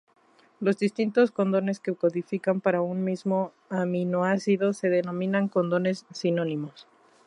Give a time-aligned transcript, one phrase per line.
[0.59, 6.87] Los distintos codones que codifican para un mismo aminoácido se denominan codones sinónimos.